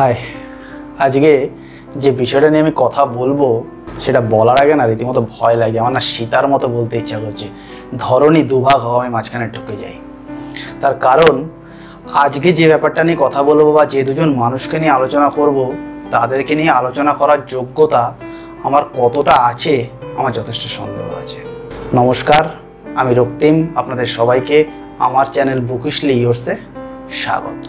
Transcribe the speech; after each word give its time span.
High 0.00 0.14
আজকে 0.98 1.48
যে 1.96 2.10
বিষয়টা 2.10 2.50
নিয়ে 2.50 2.62
আমি 2.62 2.72
কথা 2.76 3.06
বলব, 3.06 3.40
সেটা 4.00 4.20
বলার 4.20 4.60
আগে 4.60 4.74
না 4.74 4.86
রীতিমতো 4.86 5.26
ভয় 5.30 5.56
লাগে। 5.56 5.78
আমার 5.78 5.92
না 5.92 6.00
সীতার 6.00 6.48
মতো 6.48 6.68
বলতে 6.68 6.98
ইচ্ছা 6.98 7.18
করছে। 7.18 7.46
ধরনী 7.98 8.42
দুভাগ 8.42 8.80
হওয়া 8.80 9.00
আমি 9.00 9.10
মাঝখানে 9.10 9.46
ঢুকে 9.48 9.76
যাই। 9.76 9.96
তার 10.80 10.94
কারণ, 10.94 11.48
আজকে 12.12 12.52
যে 12.52 12.68
ব্যাপারটা 12.68 13.04
নিয়ে 13.04 13.16
কথা 13.20 13.42
বলব 13.42 13.72
বা 13.72 13.86
যে 13.86 14.02
দুজন 14.02 14.34
মানুষকে 14.34 14.78
নিয়ে 14.78 14.90
আলোচনা 14.90 15.28
করব, 15.28 15.72
তাদেরকে 16.10 16.54
নিয়ে 16.54 16.70
আলোচনা 16.70 17.12
করার 17.12 17.46
যোগ্যতা 17.46 18.14
আমার 18.62 18.82
কতটা 18.98 19.32
আছে, 19.32 19.86
আমার 20.16 20.32
যথেষ্ট 20.32 20.62
সন্দেহ 20.68 21.06
আছে। 21.22 21.38
নমস্কার, 21.94 22.44
আমি 22.96 23.14
রক্তিম। 23.14 23.66
আপনাদের 23.76 24.06
সবাইকে 24.06 24.64
আমার 24.98 25.26
চ্যানেল 25.26 25.60
বুকিশলি 25.60 26.12
ইয়োর্সে 26.12 26.56
স্বাগত। 27.10 27.68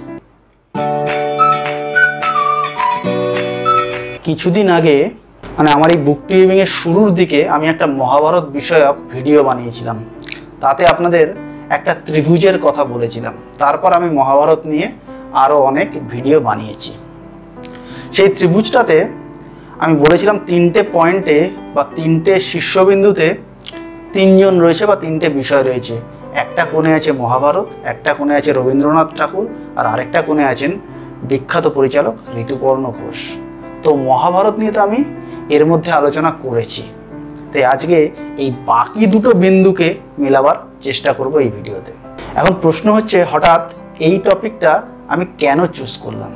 কিছুদিন 4.23 4.70
আগে 4.70 5.09
মানে 5.57 5.71
আমার 5.71 5.89
এই 5.95 5.99
বুক 6.07 6.20
টিউবিং 6.27 6.57
এর 6.59 6.66
শুরুর 6.66 7.09
দিকে 7.13 7.49
আমি 7.49 7.67
একটা 7.67 7.88
মহাভারত 7.88 8.45
বিষয়ক 8.49 8.95
ভিডিও 9.13 9.44
বানিয়েছিলাম। 9.44 9.97
তাতে 10.61 10.85
আপনাদের 10.85 11.25
একটা 11.70 11.94
ত্রিভুজের 12.05 12.59
কথা 12.59 12.84
বলেছিলাম। 12.85 13.34
তারপর 13.59 13.94
আমি 13.94 14.09
মহাভারত 14.09 14.66
নিয়ে 14.66 14.88
আরও 15.34 15.57
অনেক 15.59 15.88
ভিডিও 16.09 16.39
বানিয়েছি। 16.39 16.91
সেই 18.13 18.30
ত্রিভুজটাতে 18.30 19.07
আমি 19.80 19.94
বলেছিলাম 19.97 20.39
তিনটে 20.39 20.83
পয়েন্টে 20.94 21.49
বা 21.75 21.83
তিনটে 21.95 22.39
শীর্ষবিন্দুতে 22.39 23.35
তিনজন 24.13 24.59
রয়েছে 24.59 24.85
বা 24.85 24.95
তিনটে 24.95 25.30
বিষয় 25.30 25.63
রয়েছে। 25.63 25.95
একটা 26.33 26.66
কোণে 26.66 26.94
আছে 26.94 27.11
মহাভারত, 27.11 27.67
একটা 27.83 28.13
কোণে 28.13 28.35
আছে 28.35 28.53
রবীন্দ্রনাথ 28.53 29.09
ঠাকুর, 29.17 29.45
আর 29.75 29.85
আরেকটা 29.85 30.22
কোণে 30.22 30.44
আছেন 30.45 30.72
বিখ্যাত 31.23 31.67
পরিচালক 31.67 32.16
ঋতুপর্ণ 32.38 32.83
ঘোষ। 32.91 33.19
তো 33.84 33.95
মহাভারত 33.95 34.59
নিয়ে 34.59 34.72
তো 34.72 34.81
আমি 34.81 35.03
এর 35.50 35.66
মধ্যে 35.66 35.92
আলোচনা 35.92 36.31
করেছি। 36.31 36.83
তাই 37.53 37.64
আজকে 37.66 38.11
এই 38.38 38.53
বাকি 38.66 39.05
দুটো 39.05 39.33
বিন্দুকে 39.33 39.95
মেলাবার 40.19 40.55
চেষ্টা 40.81 41.14
করব 41.14 41.38
এই 41.38 41.50
ভিডিওতে। 41.50 41.92
এখন 42.36 42.53
প্রশ্ন 42.61 42.92
হচ্ছে, 42.92 43.25
হঠাৎ 43.31 43.72
এই 44.00 44.20
টপিকটা 44.25 44.81
আমি 45.08 45.25
কেন 45.38 45.66
চুজ 45.66 45.97
করলাম? 45.97 46.31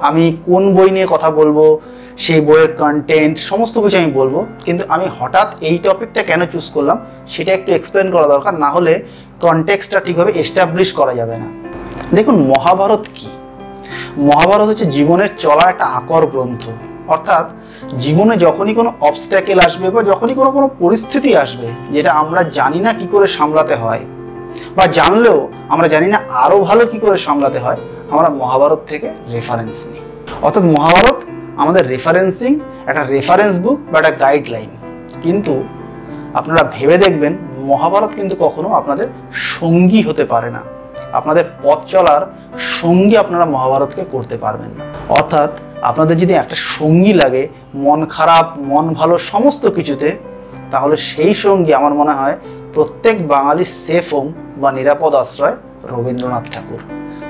আমি 0.00 0.36
কোন 0.46 0.74
বই 0.74 0.90
নিয়ে 0.90 1.06
কথা 1.10 1.30
বলব? 1.30 1.78
সেই 2.18 2.40
বইয়ের 2.40 2.76
কন্টেন্ট 2.76 3.38
সমস্ত 3.38 3.78
কিছু 3.80 3.96
আমি 3.98 4.12
বলব। 4.12 4.44
কিন্তু 4.64 4.84
আমি 4.88 5.06
হঠাৎ 5.20 5.48
এই 5.60 5.78
টপিকটা 5.78 6.22
কেন 6.22 6.46
চুজ 6.46 6.70
করলাম, 6.70 6.98
সেটা 7.28 7.52
একটু 7.52 7.72
এক্সপ্লেন 7.72 8.10
করা 8.10 8.28
দরকার, 8.28 8.54
না 8.54 8.70
হলে 8.70 9.02
কনটেক্সটটা 9.40 10.00
ঠিকভাবে 10.00 10.32
এস্টাবলিশ 10.32 10.92
করা 10.92 11.14
যাবে 11.14 11.36
না। 11.36 11.48
দেখুন, 12.14 12.36
মহাভারত 12.42 13.04
কি? 13.14 13.28
মহাভারত 14.18 14.66
হচ্ছে 14.68 14.86
জীবনের 14.86 15.28
চলার 15.38 15.68
একটা 15.68 15.84
আকর 15.84 16.26
গ্রন্থ। 16.26 16.64
অর্থাৎ 17.08 17.46
জীবনে 17.96 18.36
যখনই 18.36 18.74
কোনো 18.74 18.92
অবস্ট্যাকেল 19.00 19.60
আসবে 19.60 19.90
বা 19.90 20.02
যখনই 20.02 20.34
কোনো 20.34 20.50
কোনো 20.50 20.70
পরিস্থিতি 20.78 21.36
আসবে 21.36 21.68
যেটা 21.90 22.12
আমরা 22.12 22.42
জানি 22.42 22.80
না 22.80 22.92
কি 22.92 23.06
করে 23.06 23.26
সামলাতে 23.26 23.74
হয় 23.74 24.00
বা 24.76 24.86
জানলেও 24.86 25.48
আমরা 25.68 25.88
জানি 25.88 26.06
না 26.06 26.18
আরও 26.30 26.60
ভালো 26.60 26.86
কি 26.86 26.98
করে 26.98 27.18
সামলাতে 27.18 27.58
হয়, 27.58 27.76
আমরা 28.10 28.28
মহাভারত 28.28 28.80
থেকে 28.86 29.08
রেফারেন্স 29.32 29.86
নিই। 29.86 30.00
অর্থাৎ 30.42 30.64
মহাভারত 30.64 31.22
আমাদের 31.56 31.88
রেফারেন্সিং 31.88 32.60
একটা 32.86 33.04
রেফারেন্স 33.04 33.58
বুক 33.60 33.78
বা 33.92 33.98
একটা 33.98 34.10
গাইডলাইন 34.10 34.70
কিন্তু 35.22 35.64
আপনারা 36.34 36.64
ভেবে 36.72 36.98
দেখবেন 36.98 37.38
মহাভারত 37.66 38.12
কিন্তু 38.14 38.36
কখনো 38.40 38.68
আপনাদের 38.68 39.08
সঙ্গী 39.32 40.02
হতে 40.02 40.24
পারে 40.24 40.50
না। 40.50 40.62
আপনাদের 41.12 41.44
পথ 41.62 41.78
চলার 41.86 42.22
সঙ্গী 42.58 43.16
আপনারা 43.16 43.44
মহাভারতকে 43.44 44.04
করতে 44.12 44.36
পারবেন 44.38 44.70
না। 44.70 44.84
অর্থাৎ 45.08 45.50
আপনাদের 45.90 46.16
যদি 46.18 46.34
একটা 46.34 46.56
সঙ্গী 46.74 47.12
লাগে, 47.12 47.42
মন 47.74 48.00
খারাপ, 48.06 48.46
মন 48.70 48.84
ভালো 48.94 49.14
সমস্ত 49.32 49.64
কিছুতে, 49.68 50.08
তাহলে 50.70 50.96
সেই 51.10 51.34
সঙ্গী 51.34 51.72
আমার 51.72 51.94
মনে 51.94 52.12
হয় 52.12 52.36
প্রত্যেক 52.74 53.16
বাঙালির 53.28 53.70
সেফ 53.84 54.06
হোম 54.14 54.26
বা 54.60 54.68
নিরাপদ 54.72 55.12
আশ্রয় 55.14 55.56
রবীন্দ্রনাথ 55.92 56.44
ঠাকুর। 56.54 56.80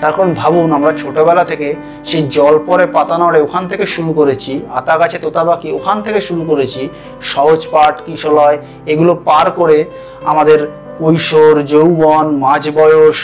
তার 0.01 0.13
কারণ 0.17 0.31
ভাবুন, 0.35 0.71
আমরা 0.73 0.93
ছোটবেলা 0.93 1.45
থেকে 1.45 1.69
সেই 2.05 2.23
জল 2.37 2.55
পরে 2.69 2.85
পাতা 2.87 3.17
নড়ে 3.19 3.39
ওখান 3.41 3.65
থেকে 3.69 3.85
শুরু 3.87 4.11
করেছি 4.13 4.53
আতা 4.79 4.95
গাছে 4.99 5.19
তোতাবাকি 5.19 5.69
ওখান 5.73 5.97
থেকে 6.03 6.21
শুরু 6.21 6.43
করেছি, 6.51 6.83
সহজ 7.33 7.61
পাঠ 7.73 7.95
কিশলয়, 8.07 8.57
এগুলো 8.93 9.13
পার 9.29 9.47
করে 9.51 9.79
আমাদের 10.25 10.59
কৈশোর, 10.99 11.55
যৌবন 11.73 12.27
মাঝ 12.45 12.63
বয়স 12.71 13.19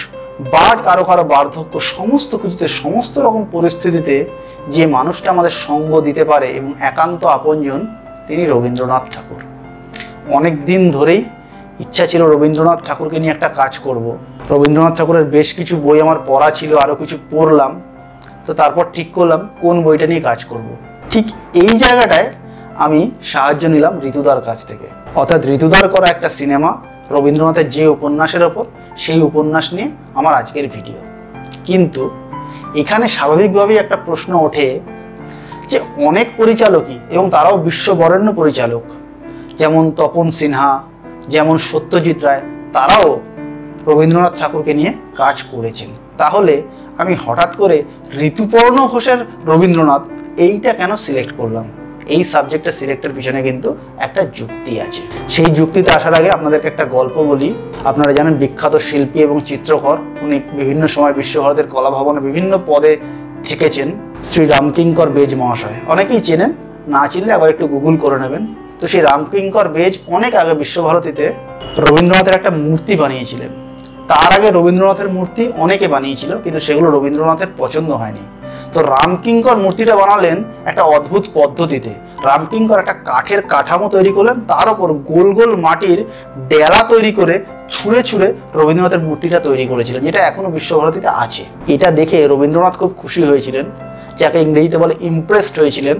বা 0.54 0.66
কারও 0.84 1.04
কারও 1.04 1.24
বার্ধক্য, 1.24 1.74
সমস্ত 1.94 2.32
কিছুতে, 2.36 2.66
সমস্ত 2.82 3.14
রকম 3.18 3.42
পরিস্থিতিতে 3.52 4.16
যে 4.68 4.82
মানুষটা 4.86 5.28
আমাদের 5.30 5.54
সঙ্গ 5.66 5.90
দিতে 6.00 6.22
পারে 6.24 6.48
এবং 6.50 6.70
একান্ত 6.80 7.24
আপনজন, 7.36 7.80
তিনি 8.26 8.42
রবীন্দ্রনাথ 8.46 9.04
ঠাকুর 9.14 9.40
অনেক 10.32 10.64
দিন 10.64 10.82
ধরেই 10.90 11.20
ইচ্ছা 11.80 12.04
ছিল 12.06 12.22
রবীন্দ্রনাথ 12.24 12.80
ঠাকুরকে 12.86 13.18
নিয়ে 13.18 13.32
একটা 13.32 13.48
কাজ 13.48 13.72
করব। 13.78 14.06
রবীন্দ্রনাথ 14.50 14.94
ঠাকুরের 14.98 15.24
বেশ 15.24 15.48
কিছু 15.54 15.74
বই 15.76 15.98
আমার 16.00 16.18
পড়া 16.26 16.50
ছিল 16.50 16.70
আরও 16.76 16.94
কিছু 16.94 17.16
পড়লাম 17.30 17.72
তো 18.46 18.50
তারপর 18.54 18.84
ঠিক 18.92 19.08
করলাম, 19.12 19.40
কোন 19.60 19.76
বইটা 19.84 20.06
নিয়ে 20.06 20.20
কাজ 20.20 20.44
করব। 20.44 20.68
ঠিক 21.10 21.26
এই 21.54 21.72
জায়গাটায় 21.78 22.28
আমি 22.76 23.10
সাহায্য 23.22 23.66
নিলাম 23.66 24.00
ঋতুদার 24.04 24.40
কাছ 24.40 24.58
থেকে 24.64 24.86
অর্থাৎ 25.14 25.40
ঋতুদার 25.46 25.88
করা 25.88 26.06
একটা 26.06 26.28
সিনেমা 26.28 26.70
রবীন্দ্রনাথের 27.10 27.68
যে 27.70 27.88
উপন্যাসের 27.88 28.42
ওপর, 28.42 28.64
সেই 28.96 29.20
উপন্যাস 29.20 29.72
নিয়ে 29.72 29.90
আমার 30.14 30.34
আজকের 30.34 30.68
ভিডিও। 30.68 30.98
কিন্তু 31.64 32.10
এখানে 32.76 33.08
স্বাভাবিকভাবেই 33.08 33.76
একটা 33.76 33.96
প্রশ্ন 33.96 34.34
ওঠে 34.34 34.80
যে 35.68 35.80
অনেক 35.96 36.26
পরিচালকই 36.36 36.98
এবং 37.10 37.30
তারাও 37.30 37.58
বিশ্ববরেণ্য 37.58 38.32
পরিচালক, 38.32 38.82
যেমন 39.56 39.90
তপন 39.90 40.30
সিনহা, 40.30 40.82
যেমন 41.28 41.58
সত্যজিৎ 41.58 42.24
রায়, 42.24 42.40
তারাও 42.72 43.20
রবীন্দ্রনাথ 43.86 44.38
ঠাকুরকে 44.40 44.74
নিয়ে 44.74 44.92
কাজ 45.16 45.42
করেছেন। 45.42 45.90
তাহলে 46.18 46.62
আমি 46.98 47.16
হঠাৎ 47.26 47.56
করে 47.56 47.82
ঋতুপর্ণ 48.18 48.86
ঘোষের 48.86 49.18
রবীন্দ্রনাথ 49.46 50.02
এইটা 50.36 50.72
কেন 50.72 50.96
সিলেক্ট 50.96 51.36
করলাম? 51.36 51.66
এই 52.14 52.22
সাবজেক্টটা 52.32 52.72
সিলেক্টের 52.78 53.12
পিছনে 53.16 53.40
কিন্তু 53.48 53.68
একটা 54.06 54.22
যুক্তি 54.38 54.72
আছে। 54.86 55.00
সেই 55.34 55.48
যুক্তিতে 55.58 55.90
আসার 55.98 56.14
আগে 56.20 56.30
আপনাদেরকে 56.36 56.66
একটা 56.72 56.84
গল্প 56.96 57.16
বলি। 57.30 57.48
আপনারা 57.90 58.12
জানেন 58.18 58.34
বিখ্যাত 58.42 58.74
শিল্পী 58.88 59.18
এবং 59.28 59.36
চিত্রকর, 59.48 59.96
উনি 60.24 60.36
বিভিন্ন 60.58 60.82
সময় 60.94 61.14
বিশ্বভারতের 61.20 61.66
কলা 61.74 61.90
ভবনে 61.90 62.20
বিভিন্ন 62.28 62.52
পদে 62.66 62.92
থেকেছেন, 63.48 63.88
শ্রী 64.28 64.42
রামকিঙ্কর 64.46 65.08
বেজ 65.16 65.30
মহাশয়। 65.34 65.76
অনেকেই 65.86 66.20
চেনেন, 66.20 66.50
না 66.94 67.02
চিনলে 67.12 67.32
আবার 67.32 67.48
একটু 67.50 67.64
গুগল 67.74 67.94
করে 67.96 68.18
নেবেন। 68.18 68.42
তো 68.80 68.84
সেই 68.92 69.02
রামকিঙ্কর 69.08 69.66
বেজ 69.76 69.92
অনেক 70.16 70.32
আগে 70.42 70.54
বিশ্বভারতীতে 70.54 71.26
রবীন্দ্রনাথের 71.86 72.34
একটা 72.34 72.50
মূর্তি 72.64 72.92
বানিয়েছিলেন। 72.96 73.50
তার 74.10 74.30
আগে 74.36 74.48
রবীন্দ্রনাথের 74.50 75.08
মূর্তি 75.16 75.44
অনেকে 75.64 75.86
বানিয়েছিল, 75.88 76.30
কিন্তু 76.44 76.60
সেগুলো 76.66 76.88
রবীন্দ্রনাথের 76.90 77.50
পছন্দ 77.58 77.90
হয়নি। 78.00 78.22
তো 78.74 78.78
রামকিঙ্কর 78.94 79.56
মূর্তিটা 79.64 79.94
বানালেন 79.96 80.44
একটা 80.64 80.82
অদ্ভুত 80.96 81.24
পদ্ধতিতে। 81.34 81.90
রামকিঙ্কর 82.24 82.78
একটা 82.78 82.96
কাঠের 83.08 83.40
কাঠামো 83.42 83.88
তৈরি 83.88 84.12
করলেন, 84.16 84.36
তার 84.48 84.66
উপর 84.74 84.88
গোল 85.12 85.28
গোল 85.32 85.50
মাটির 85.56 85.98
ডেলা 86.48 86.80
তৈরি 86.88 87.12
করে 87.12 87.34
ছুঁড়ে 87.68 88.02
ছুঁড়ে 88.02 88.28
রবীন্দ্রনাথের 88.54 89.02
মূর্তিটা 89.06 89.38
তৈরি 89.40 89.64
করেছিলেন, 89.66 90.00
যেটা 90.04 90.20
এখনও 90.20 90.50
বিশ্বভারতীতে 90.50 91.08
আছে। 91.24 91.42
এটা 91.74 91.88
দেখে 91.90 92.18
রবীন্দ্রনাথ 92.26 92.74
খুব 92.78 92.92
খুশি 92.96 93.20
হয়েছিলেন, 93.24 93.64
যাকে 94.18 94.38
ইংরেজিতে 94.40 94.76
বলে 94.78 94.94
ইমপ্রেসড 95.00 95.54
হয়েছিলেন। 95.58 95.96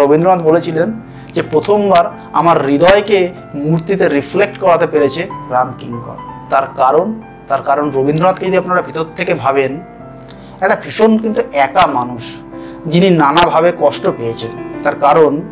রবীন্দ্রনাথ 0.00 0.40
বলেছিলেন 0.42 0.88
যে, 1.34 1.42
প্রথমবার 1.42 2.04
আমার 2.32 2.56
হৃদয়কে 2.66 3.18
মূর্তিতে 3.64 4.04
রিফ্লেক্ট 4.08 4.56
করাতে 4.58 4.86
পেরেছে 4.86 5.22
রামকিঙ্কর। 5.50 6.18
তার 6.50 6.66
কারণ 6.76 7.06
তার 7.48 7.62
কারণ 7.62 7.86
রবীন্দ্রনাথকে 7.90 8.44
যদি 8.46 8.56
আপনারা 8.56 8.82
ভিতর 8.82 9.04
থেকে 9.16 9.34
ভাবেন 9.34 9.72
একটা 10.60 10.76
ভীষণ 10.84 11.18
কিন্তু 11.18 11.42
একা 11.52 11.86
মানুষ, 11.86 12.22
যিনি 12.86 13.10
নানাভাবে 13.10 13.72
কষ্ট 13.80 14.06
পেয়েছেন। 14.06 14.50
তার 14.82 14.94
কারণ, 14.94 15.42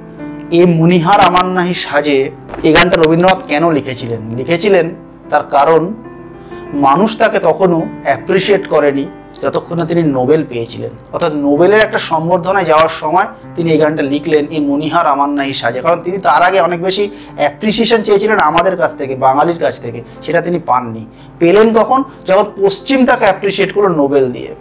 এ 0.53 0.67
মনিহার 0.67 1.21
আমার 1.21 1.47
নাহি 1.47 1.75
সাজে 1.75 2.31
এই 2.63 2.73
গানটা 2.73 2.97
রবীন্দ্রনাথ 2.97 3.47
কেন 3.47 3.73
লিখেছিলেন? 3.73 4.37
লিখেছিলেন 4.37 4.95
তার 5.31 5.43
কারণ, 5.43 5.95
মানুষ 6.75 7.19
তাকে 7.19 7.39
তখনও 7.39 7.87
অ্যাপ্রিসিয়েট 8.05 8.69
করেনি 8.69 9.07
যতক্ষণ 9.43 9.77
না 9.77 9.85
তিনি 9.85 10.03
নোবেল 10.03 10.45
পেয়েছিলেন। 10.49 10.91
অর্থাৎ 11.13 11.33
নোবেলের 11.35 11.81
একটা 11.81 11.99
সম্বর্ধনায় 11.99 12.65
যাওয়ার 12.65 12.89
সময় 12.89 13.27
তিনি 13.57 13.71
এই 13.71 13.79
গানটা 13.79 14.03
লিখলেন 14.03 14.47
এই 14.47 14.61
মনিহার 14.61 15.07
আমার 15.07 15.29
নাহি 15.29 15.53
সাজে। 15.53 15.81
কারণ 15.81 16.01
তিনি 16.05 16.19
তার 16.19 16.43
আগে 16.43 16.61
অনেক 16.61 16.83
বেশি 16.83 17.11
অ্যাপ্রিসিয়েশন 17.37 18.03
চেয়েছিলেন 18.03 18.39
আমাদের 18.39 18.77
কাছ 18.77 18.97
থেকে, 18.97 19.15
বাঙালির 19.17 19.59
কাছ 19.59 19.81
থেকে, 19.81 20.03
সেটা 20.23 20.41
তিনি 20.41 20.59
পাননি। 20.67 21.07
পেলেন 21.39 21.75
কখন 21.75 22.05
যখন 22.27 22.45
পশ্চিম 22.63 23.07
তাকে 23.07 23.25
অ্যাপ্রিসিয়েট 23.25 23.75
করল 23.75 23.97
নোবেল 23.97 24.33
দিয়ে। 24.33 24.55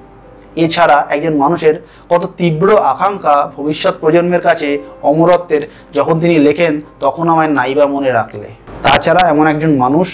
এছাড়া 0.64 0.98
একজন 1.16 1.34
মানুষের 1.38 1.76
কত 2.10 2.24
তীব্র 2.38 2.70
আকাঙ্ক্ষা 2.94 3.36
ভবিষ্যৎ 3.56 3.94
প্রজন্মের 4.02 4.42
কাছে 4.42 4.68
অমরত্বের 5.10 5.64
যখন 5.94 6.16
তিনি 6.20 6.36
লেখেন, 6.40 6.74
তখন 7.00 7.26
আমায় 7.30 7.52
নাইবা 7.58 7.86
মনে 7.86 8.12
রাখলে। 8.12 8.48
তাছাড়া 8.84 9.22
এমন 9.30 9.46
একজন 9.48 9.72
মানুষ 9.78 10.08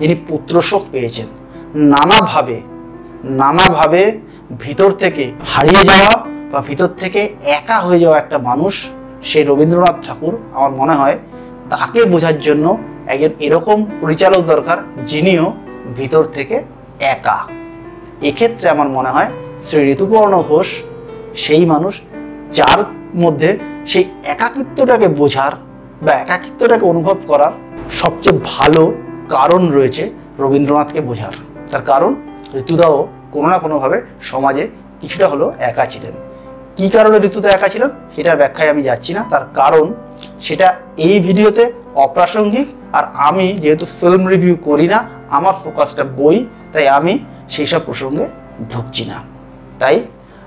যিনি 0.00 0.14
পুত্রশোক 0.28 0.82
পেয়েছেন। 0.92 1.28
নানাভাবে 1.92 2.56
নানাভাবে 3.40 4.02
ভিতর 4.64 4.90
থেকে 5.02 5.24
হারিয়ে 5.52 5.82
যাওয়া 5.84 6.12
বা 6.52 6.60
ভিতর 6.60 6.90
থেকে 7.02 7.20
একা 7.58 7.76
হয়ে 7.80 8.00
যাওয়া 8.00 8.16
একটা 8.18 8.38
মানুষ 8.38 8.74
সেই 9.22 9.44
রবীন্দ্রনাথ 9.44 9.96
ঠাকুর, 10.06 10.34
আমার 10.56 10.72
মনে 10.80 10.94
হয়, 11.00 11.16
তাকে 11.70 12.00
বোঝার 12.04 12.38
জন্য 12.40 12.66
একজন 13.12 13.32
এরকম 13.46 13.78
পরিচালক 14.00 14.42
দরকার 14.52 14.78
যিনিও 15.06 15.46
ভিতর 15.96 16.24
থেকে 16.36 16.56
একা। 17.14 17.38
এক্ষেত্রে 18.22 18.66
আমার 18.68 18.88
মনে 18.88 19.10
হয় 19.10 19.28
শ্রী 19.60 19.92
ঋতুপর্ণ 19.92 20.42
ঘোষ, 20.42 20.82
সেই 21.34 21.66
মানুষ 21.66 22.00
যার 22.52 22.84
মধ্যে 23.14 23.58
সেই 23.86 24.04
একাকিত্বটাকে 24.24 25.08
বোঝার 25.08 25.52
বা 26.02 26.12
একাকিত্বটাকে 26.12 26.84
অনুভব 26.84 27.16
করার 27.26 27.52
সবচেয়ে 28.00 28.38
ভালো 28.44 28.92
কারণ 29.28 29.70
রয়েছে 29.70 30.10
রবীন্দ্রনাথকে 30.38 31.00
বোঝার। 31.00 31.32
তার 31.70 31.82
কারণ, 31.82 32.14
ঋতুদাও 32.54 33.08
কোনো 33.32 33.48
না 33.48 33.58
কোনোভাবে 33.58 34.00
সমাজে 34.22 34.68
কিছুটা 35.00 35.28
হলেও 35.28 35.52
একা 35.58 35.86
ছিলেন। 35.86 36.12
কী 36.76 36.88
কারণে 36.88 37.18
ঋতুদা 37.18 37.48
একা 37.50 37.68
ছিলেন 37.68 37.90
সেটার 38.16 38.36
ব্যাখ্যায় 38.36 38.70
আমি 38.70 38.82
যাচ্ছি 38.82 39.14
না। 39.14 39.24
তার 39.30 39.46
কারণ, 39.54 39.94
সেটা 40.40 40.74
এই 40.98 41.20
ভিডিওতে 41.20 41.72
অপ্রাসঙ্গিক 41.94 42.68
আর 42.92 43.04
আমি 43.14 43.58
যেহেতু 43.58 43.86
ফিল্ম 43.86 44.28
রিভিউ 44.28 44.56
করি 44.56 44.88
না, 44.88 45.08
আমার 45.30 45.54
ফোকাসটা 45.64 46.04
বই, 46.04 46.44
তাই 46.72 46.88
আমি 46.88 47.18
সেই 47.48 47.66
সব 47.66 47.80
প্রসঙ্গে 47.80 48.28
ঢুকছি 48.72 49.04
না। 49.04 49.33
তাই 49.78 50.00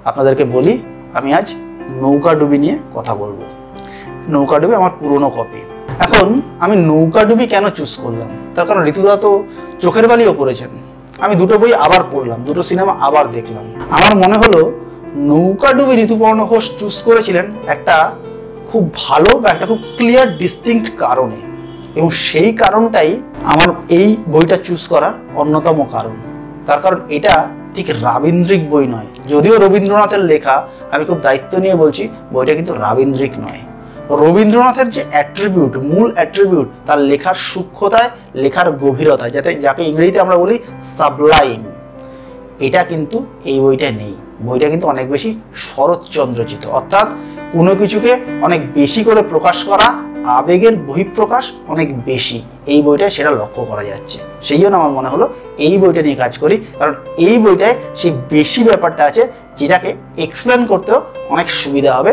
আপনাদেরকে 0.05 0.43
বলি, 0.55 0.73
আমি 1.13 1.33
আজ 1.33 1.47
নৌকাডুবি 2.01 2.57
নিয়ে 2.57 2.77
কথা 2.95 3.15
বলব। 3.15 3.39
নৌকাডুবি 4.29 4.73
আমার 4.75 4.89
পুরনো 4.99 5.29
কপি 5.29 5.61
এখন 5.99 6.41
আমি 6.59 6.75
নৌকাডুবি 6.75 7.47
কেন 7.47 7.69
চুজ 7.69 7.97
করলাম? 8.03 8.29
তার 8.55 8.65
কারণ 8.65 8.87
ঋতুদা 8.87 9.17
তো 9.17 9.43
চোখের 9.79 10.07
বালিও 10.07 10.33
পড়েছেন। 10.33 10.69
আমি 11.19 11.35
দুটো 11.35 11.57
বই 11.57 11.73
আবার 11.73 12.01
পড়লাম, 12.11 12.43
দুটো 12.43 12.63
সিনেমা 12.63 12.93
আবার 12.99 13.31
দেখলাম। 13.31 13.65
আমার 13.89 14.13
মনে 14.15 14.37
হলো 14.37 14.71
নৌকাডুবি 15.15 15.93
ঋতুপর্ণ 16.03 16.45
ঘোষ 16.45 16.71
চুজ 16.79 17.03
করেছিলেন 17.03 17.45
একটা 17.67 18.11
খুব 18.71 18.83
ভালো 18.93 19.37
বা 19.37 19.49
একটা 19.49 19.65
খুব 19.65 19.79
ক্লিয়ার 19.97 20.37
ডিস্টিংক্ট 20.37 20.87
কারণে। 20.99 21.37
এবং 21.95 22.09
সেই 22.09 22.53
কারণটাই 22.53 23.21
আমার 23.43 23.69
এই 23.89 24.17
বইটা 24.31 24.57
চুজ 24.57 24.87
করার 24.87 25.13
অন্যতম 25.35 25.85
কারণ। 25.91 26.15
তার 26.65 26.79
কারণ 26.79 26.99
এটা 27.09 27.47
ঠিক 27.77 27.89
রাবীন্দ্রিক 27.89 28.69
বই 28.69 28.87
নয়। 28.87 29.09
যদিও 29.29 29.55
রবীন্দ্রনাথের 29.57 30.19
লেখা, 30.19 30.67
আমি 30.91 31.05
খুব 31.05 31.19
দায়িত্ব 31.21 31.57
নিয়ে 31.57 31.75
বলছি, 31.75 32.09
বইটা 32.33 32.53
কিন্তু 32.55 32.73
রাবীন্দ্রিক 32.73 33.33
নয়। 33.39 33.61
রবীন্দ্রনাথের 34.23 34.89
যে 34.89 35.03
অ্যাট্রিবিউট 35.11 35.77
মূল 35.77 36.11
অ্যাট্রিবিউট 36.15 36.67
তার 36.87 36.99
লেখার 36.99 37.35
সূক্ষ্মতায়, 37.35 38.09
লেখার 38.35 38.71
গভীরতায়, 38.71 39.31
যাতে 39.31 39.49
যাকে 39.55 39.83
ইংরেজিতে 39.83 40.19
আমরা 40.19 40.37
বলি 40.37 40.59
সাবলাইম 40.97 41.61
এটা 42.59 42.83
কিন্তু 42.83 43.25
এই 43.45 43.59
বইটা 43.59 43.91
নেই। 43.91 44.15
বইটা 44.45 44.69
কিন্তু 44.69 44.87
অনেক 44.87 45.09
বেশি 45.09 45.29
শরৎচন্দ্রচিত। 45.55 46.67
অর্থাৎ 46.67 47.07
কোনো 47.53 47.75
কিছুকে 47.75 48.11
অনেক 48.41 48.73
বেশি 48.73 49.03
করে 49.03 49.21
প্রকাশ 49.21 49.57
করা 49.63 49.87
আবেগের 50.37 50.75
বহিঃপ্রকাশ 50.87 51.45
অনেক 51.73 51.87
বেশি। 52.09 52.37
এই 52.73 52.79
বইটায় 52.85 53.13
সেটা 53.17 53.31
লক্ষ্য 53.41 53.61
করা 53.69 53.83
যাচ্ছে। 53.89 54.17
সেই 54.47 54.59
জন্য 54.61 54.73
আমার 54.79 54.93
মনে 54.97 55.09
হলো 55.13 55.25
এই 55.65 55.75
বইটা 55.81 56.01
নিয়ে 56.05 56.17
কাজ 56.23 56.33
করি, 56.43 56.55
কারণ 56.79 56.93
এই 57.27 57.35
বইটায় 57.43 57.75
সেই 57.99 58.11
বেশি 58.33 58.61
ব্যাপারটা 58.69 59.03
আছে 59.09 59.23
যেটাকে 59.59 59.89
এক্সপ্লেন 60.25 60.61
করতেও 60.71 60.99
অনেক 61.33 61.47
সুবিধা 61.61 61.91
হবে। 61.97 62.11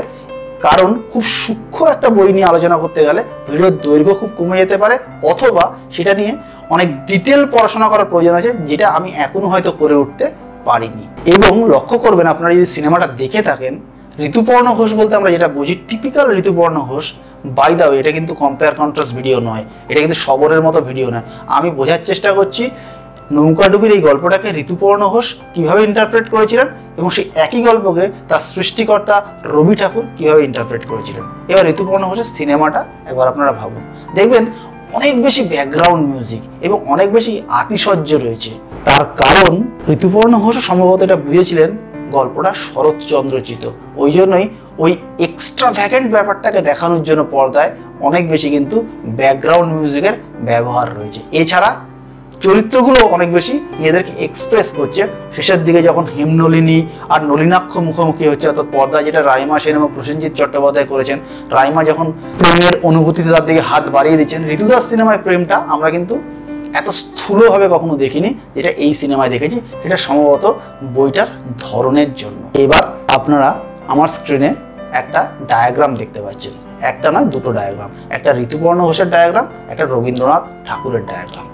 কারণ 0.66 0.90
খুব 1.12 1.25
সূক্ষ্ম 1.43 1.87
একটা 1.94 2.08
বই 2.16 2.31
নিয়ে 2.37 2.50
আলোচনা 2.52 2.76
করতে 2.82 3.00
গেলে 3.08 3.20
ভিডিওর 3.49 3.75
দৈর্ঘ্য 3.84 4.14
খুব 4.20 4.31
কমে 4.38 4.56
যেতে 4.62 4.76
পারে, 4.82 4.94
অথবা 5.32 5.64
সেটা 5.96 6.12
নিয়ে 6.20 6.32
অনেক 6.75 6.88
ডিটেল 7.08 7.40
পড়াশোনা 7.55 7.87
করার 7.93 8.08
প্রয়োজন 8.11 8.34
আছে, 8.40 8.50
যেটা 8.70 8.87
আমি 8.96 9.08
এখনও 9.25 9.49
হয়তো 9.52 9.70
করে 9.81 9.94
উঠতে 9.94 10.25
পারিনি। 10.64 11.05
এবং 11.37 11.52
লক্ষ্য 11.75 11.96
করবেন, 11.99 12.26
আপনারা 12.26 12.52
যদি 12.55 12.69
সিনেমাটা 12.76 13.06
দেখে 13.20 13.40
থাকেন, 13.43 13.75
ঋতুপর্ণ 14.28 14.66
ঘোষ 14.78 14.90
বলতে 14.94 15.12
আমরা 15.16 15.31
যেটা 15.31 15.49
বুঝি 15.56 15.75
টিপিক্যাল 15.88 16.26
ঋতুপর্ণ 16.40 16.76
ঘোষ 16.90 17.06
বাই 17.44 17.75
দাও 17.75 17.93
এটা 17.93 18.12
কিন্তু 18.12 18.35
কম্পেয়ার 18.35 18.75
কন্ট্রাস্ট 18.75 19.14
ভিডিও 19.14 19.41
নয়। 19.41 19.64
এটা 19.88 20.00
কিন্তু 20.00 20.14
সবরের 20.14 20.62
মতো 20.62 20.81
ভিডিও 20.81 21.11
নয়। 21.11 21.23
আমি 21.46 21.70
বোঝার 21.70 21.99
চেষ্টা 22.05 22.32
করছি 22.32 22.70
নৌকাডুবির 23.32 23.93
এই 23.93 24.00
গল্পটাকে 24.00 24.49
ঋতুপর্ণ 24.58 25.08
ঘোষ 25.08 25.35
কীভাবে 25.55 25.85
ইন্টারপ্রেট 25.85 26.31
করেছিলেন 26.31 26.67
এবং 26.96 27.11
সেই 27.11 27.31
একই 27.35 27.62
গল্পকে 27.62 28.11
তার 28.29 28.41
সৃষ্টিকর্তা 28.41 29.23
রবি 29.44 29.75
ঠাকুর 29.75 30.05
কীভাবে 30.17 30.44
ইন্টারপ্রেট 30.44 30.87
করেছিলেন। 30.87 31.23
এবার 31.49 31.69
ঋতুপর্ণ 31.69 32.06
ঘোষের 32.06 32.25
সিনেমাটা 32.25 32.85
একবার 33.06 33.29
আপনারা 33.29 33.52
ভাবুন। 33.52 33.82
দেখবেন, 34.14 34.47
অনেক 34.93 35.23
বেশি 35.23 35.43
ব্যাকগ্রাউন্ড 35.43 36.08
মিউজিক 36.08 36.40
এবং 36.61 36.85
অনেক 36.88 37.12
বেশি 37.12 37.43
আতিশয্য 37.49 38.14
রয়েছে। 38.17 38.50
তার 38.85 39.05
কারণ, 39.05 39.62
ঋতুপর্ণ 39.88 40.38
ঘোষ 40.38 40.67
সম্ভবত 40.67 41.02
এটা 41.02 41.17
বুঝেছিলেন, 41.17 41.76
গল্পটা 42.11 42.55
শরৎচন্দ্রচিত। 42.55 43.70
ওই 43.97 44.12
জন্যই 44.12 44.49
ওই 44.79 44.93
এক্সট্রা 45.19 45.69
ভ্যাকেন্ট 45.71 46.06
ব্যাপারটাকে 46.11 46.61
দেখানোর 46.61 47.03
জন্য 47.03 47.25
পর্দায় 47.35 47.71
অনেক 48.00 48.31
বেশি 48.31 48.50
কিন্তু 48.50 48.76
ব্যাকগ্রাউন্ড 49.05 49.71
মিউজিকের 49.73 50.17
ব্যবহার 50.49 50.88
রয়েছে। 50.99 51.21
এছাড়া 51.32 51.71
চরিত্রগুলো 52.41 53.00
অনেক 53.17 53.32
বেশি 53.32 53.55
নিজেদেরকে 53.79 54.12
এক্সপ্রেস 54.26 54.69
করছে। 54.73 55.03
শেষের 55.35 55.65
দিকে 55.65 55.82
যখন 55.82 56.05
হেমনলিনী 56.17 56.87
আর 57.09 57.21
নলিনাক্ষ 57.31 57.73
মুখোমুখি 57.79 58.29
হচ্ছে, 58.29 58.47
অর্থাৎ 58.49 58.69
পর্দায় 58.73 59.05
যেটা 59.05 59.23
রাইমা 59.23 59.56
সেন 59.59 59.75
এবং 59.76 59.88
প্রসেনজিৎ 59.94 60.32
চট্টোপাধ্যায় 60.35 60.87
করেছেন, 60.87 61.19
রাইমা 61.50 61.85
যখন 61.85 62.12
প্রেমের 62.38 62.75
অনুভূতিতে 62.82 63.31
তার 63.31 63.47
দিকে 63.47 63.61
হাত 63.61 63.85
বাড়িয়ে 63.91 64.17
দিচ্ছেন, 64.17 64.41
ঋতুদাস 64.55 64.85
সিনেমায় 64.91 65.19
প্রেমটা 65.19 65.56
আমরা 65.56 65.91
কিন্তু 65.91 66.15
এত 66.81 66.88
স্থূলভাবে 66.91 67.69
কখনো 67.69 67.97
দেখিনি 67.97 68.35
যেটা 68.55 68.69
এই 68.85 68.94
সিনেমায় 68.94 69.31
দেখেছি। 69.31 69.61
এটা 69.85 69.97
সম্ভবত 69.97 70.44
বইটার 70.94 71.29
ধরনের 71.61 72.15
জন্য। 72.15 72.43
এবার 72.65 72.82
আপনারা 73.15 73.49
আমার 73.89 74.09
স্ক্রিনে 74.09 74.51
একটা 74.93 75.21
ডায়াগ্রাম 75.49 75.95
দেখতে 75.95 76.21
পাচ্ছেন। 76.23 76.53
একটা 76.91 77.09
নয়, 77.11 77.25
দুটো 77.25 77.51
ডায়াগ্রাম 77.53 77.91
একটা 78.11 78.31
ঋতুপর্ণ 78.45 78.81
ঘোষের 78.81 79.09
ডায়াগ্রাম 79.11 79.47
একটা 79.69 79.85
রবীন্দ্রনাথ 79.85 80.43
ঠাকুরের 80.67 81.07
ডায়াগ্রাম 81.07 81.47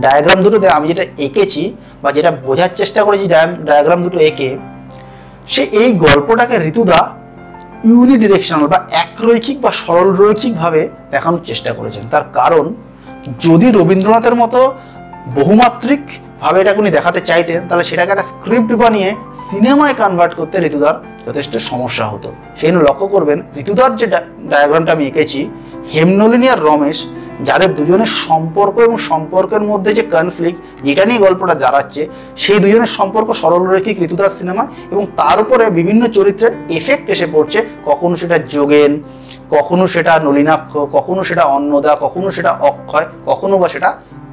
ডায়াগ্রাম 0.00 0.38
দুটোতে 0.42 0.68
আমি 0.68 0.88
যেটা 0.88 1.04
এঁকেছি 1.18 1.62
বা 2.02 2.12
যেটা 2.12 2.30
বোঝার 2.30 2.68
চেষ্টা 2.76 3.00
করেছি 3.04 3.26
ডায়াগ্রাম 3.64 4.02
দুটো 4.02 4.18
এঁকে, 4.18 4.48
সে 5.48 5.62
এই 5.62 5.92
গল্পটাকে 5.92 6.56
ঋতুদা 6.68 7.00
ইউনিডিরেকশনাল 7.84 8.66
বা 8.66 8.78
একরৈখিক 9.02 9.56
বা 9.60 9.70
সরল 9.72 10.08
রৈখিকভাবে 10.16 10.88
দেখানোর 11.10 11.40
চেষ্টা 11.44 11.70
করেছেন। 11.72 12.04
তার 12.10 12.24
কারণ, 12.32 12.74
যদি 13.40 13.66
রবীন্দ্রনাথের 13.70 14.34
মতো 14.34 14.60
বহুমাত্রিক 15.34 16.02
ভাবে 16.42 16.58
এটা 16.60 16.72
উনি 16.82 16.90
দেখাতে 16.90 17.20
চাইতেন 17.20 17.60
তাহলে 17.68 17.84
সেটাকে 17.84 18.10
একটা 18.12 18.26
স্ক্রিপ্ট 18.32 18.70
বানিয়ে 18.82 19.08
সিনেমায় 19.48 19.94
কনভার্ট 20.00 20.32
করতে 20.38 20.56
ঋতুদার 20.68 20.96
যথেষ্ট 21.26 21.52
সমস্যা 21.70 22.04
হতো। 22.12 22.28
সেই 22.60 22.72
লক্ষ্য 22.88 23.06
করবেন, 23.06 23.38
ঋতুদার 23.62 23.90
যে 23.96 24.06
ডায়াগ্রামটা 24.50 24.92
আমি 24.92 25.04
এঁকেছি, 25.06 25.40
হেমনলিনী 25.92 26.46
আর 26.48 26.60
রমেশ, 26.68 26.98
যাদের 27.48 27.70
দুজনের 27.74 28.10
সম্পর্ক 28.26 28.76
এবং 28.78 28.96
সম্পর্কের 29.10 29.62
মধ্যে 29.70 29.90
যে 29.94 30.02
কনফ্লিক্ট 30.14 30.58
যেটা 30.84 31.04
নিয়ে 31.04 31.20
গল্পটা 31.20 31.54
দাঁড়াচ্ছে, 31.54 32.02
সেই 32.36 32.58
দুজনের 32.58 32.90
সম্পর্ক 32.98 33.28
সরলরৈখিক 33.32 33.96
ঋতুদাস 34.06 34.32
সিনেমা 34.38 34.64
এবং 34.92 35.06
তার 35.16 35.36
উপরে 35.40 35.64
বিভিন্ন 35.70 36.02
চরিত্রের 36.06 36.52
এফেক্ট 36.78 37.06
এসে 37.14 37.26
পড়ছে। 37.32 37.58
কখনো 37.84 38.14
সেটা 38.16 38.36
যোগেন, 38.38 38.92
কখনো 39.50 39.84
সেটা 39.86 40.12
নলিনাক্ষ, 40.24 40.72
কখনো 40.96 41.20
সেটা 41.24 41.44
অন্নদা, 41.56 41.92
কখনো 42.00 42.28
সেটা 42.30 42.52
অক্ষয়, 42.70 43.06
কখনো 43.26 43.54
বা 43.58 43.68
সেটা 43.68 43.90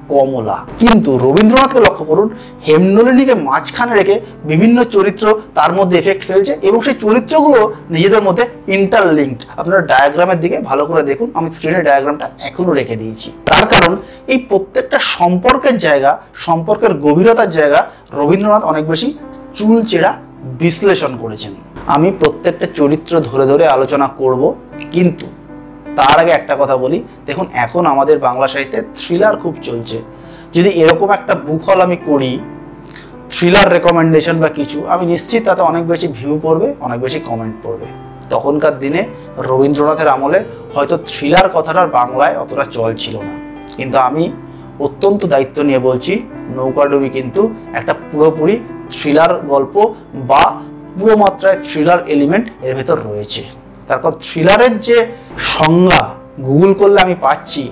কমলা। 0.10 0.58
কিন্তু 0.80 1.18
রবীন্দ্রনাথকে 1.18 1.80
লক্ষ্য 1.80 2.06
করুন, 2.06 2.30
হেমনলিনীকে 2.68 3.34
মাঝখানে 3.34 3.96
রেখে 3.96 4.20
বিভিন্ন 4.44 4.84
চরিত্র 4.84 5.26
তার 5.56 5.74
মধ্যে 5.74 5.98
এফেক্ট 5.98 6.24
ফেলছে 6.28 6.58
এবং 6.62 6.82
সেই 6.82 6.96
চরিত্রগুলো 7.02 7.74
নিজেদের 7.90 8.22
মধ্যে 8.22 8.44
ইন্টারলিঙ্কড 8.68 9.42
আপনারা 9.58 9.82
ডায়াগ্রামের 9.82 10.40
দিকে 10.40 10.60
ভালো 10.60 10.86
করে 10.86 11.04
দেখুন, 11.04 11.32
আমি 11.34 11.52
স্ক্রিনে 11.52 11.84
ডায়াগ্রামটা 11.84 12.30
এখনও 12.40 12.74
রেখে 12.74 12.96
দিয়েছি। 12.96 13.32
তার 13.46 13.66
কারণ, 13.68 13.98
এই 14.28 14.38
প্রত্যেকটা 14.50 15.00
সম্পর্কের 15.00 15.78
জায়গা, 15.78 16.18
সম্পর্কের 16.34 16.94
গভীরতার 16.94 17.52
জায়গা 17.52 17.80
রবীন্দ্রনাথ 18.14 18.64
অনেক 18.64 18.88
বেশি 18.88 19.18
চুলচেরা 19.56 20.14
বিশ্লেষণ 20.60 21.18
করেছেন। 21.18 21.54
আমি 21.88 22.12
প্রত্যেকটা 22.20 22.68
চরিত্র 22.74 23.20
ধরে 23.20 23.46
ধরে 23.46 23.68
আলোচনা 23.68 24.08
করব, 24.08 24.54
কিন্তু 24.92 25.26
তার 25.96 26.20
আগে 26.20 26.32
একটা 26.32 26.56
কথা 26.60 26.78
বলি। 26.78 27.04
দেখুন, 27.26 27.46
এখন 27.54 27.86
আমাদের 27.86 28.20
বাংলা 28.20 28.48
সাহিত্যে 28.48 28.82
থ্রিলার 28.96 29.36
খুব 29.38 29.54
চলছে। 29.64 29.98
যদি 30.54 30.70
এরকম 30.70 31.10
একটা 31.12 31.36
বুক 31.36 31.70
হল 31.70 31.82
আমি 31.82 31.98
করি 32.06 32.40
থ্রিলার 33.30 33.74
রেকমেন্ডেশন 33.74 34.40
বা 34.40 34.50
কিছু, 34.50 34.86
আমি 34.88 35.06
নিশ্চিত 35.06 35.44
তাতে 35.46 35.62
অনেক 35.62 35.88
বেশি 35.88 36.08
ভিউ 36.08 36.40
পড়বে, 36.44 36.76
অনেক 36.80 37.00
বেশি 37.00 37.20
কমেন্ট 37.20 37.56
পড়বে। 37.64 37.86
তখনকার 38.30 38.80
দিনে 38.80 39.02
রবীন্দ্রনাথের 39.38 40.08
আমলে 40.08 40.44
হয়তো 40.76 40.98
থ্রিলার 40.98 41.50
কথাটার 41.54 41.88
বাংলায় 41.88 42.38
অতটা 42.38 42.66
চল 42.72 42.94
ছিল 42.94 43.16
না। 43.18 43.34
কিন্তু 43.78 43.98
আমি 43.98 44.32
অত্যন্ত 44.80 45.26
দায়িত্ব 45.26 45.64
নিয়ে 45.64 45.80
বলছি 45.80 46.14
নৌকাডুবি 46.50 47.10
কিন্তু 47.10 47.54
একটা 47.74 47.94
পুরোপুরি 48.12 48.60
থ্রিলার 48.90 49.42
গল্প 49.48 49.76
বা 50.14 50.44
পুরো 51.00 51.18
মাত্রায় 51.18 51.58
থ্রিলার 51.64 52.00
এলিমেন্ট 52.08 52.46
এর 52.64 52.76
ভেতর 52.76 52.98
রয়েছে। 52.98 53.44
তারপর 53.88 54.12
থ্রিলারের 54.26 54.74
যে 54.88 54.98
সংজ্ঞা 55.56 56.02
গুগল 56.48 56.72
করলে 56.82 57.00
আমি 57.06 57.16
পাচ্ছি, 57.26 57.64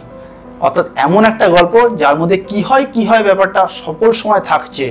অর্থাৎ 0.65 0.85
এমন 1.05 1.21
একটা 1.31 1.45
গল্প 1.55 1.75
যার 2.01 2.15
মধ্যে 2.21 2.37
কি 2.49 2.59
হয় 2.67 2.85
কি 2.93 3.01
হয় 3.09 3.23
ব্যাপারটা 3.27 3.61
সকল 3.83 4.09
সময় 4.21 4.43
থাকছে। 4.51 4.85